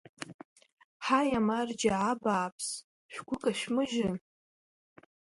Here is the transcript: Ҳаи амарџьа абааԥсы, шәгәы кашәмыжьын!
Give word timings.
Ҳаи 1.05 1.29
амарџьа 1.39 1.93
абааԥсы, 2.11 2.77
шәгәы 3.13 3.35
кашәмыжьын! 3.43 4.17